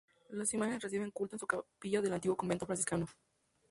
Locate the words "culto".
1.11-1.35